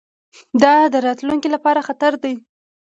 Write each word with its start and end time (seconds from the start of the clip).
دا 0.61 0.75
د 0.93 0.95
راتلونکي 1.07 1.47
لپاره 1.55 1.85
خطر 1.87 2.13
دی. 2.23 2.33